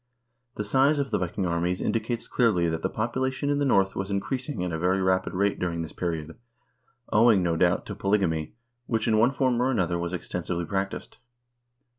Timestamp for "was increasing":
3.95-4.63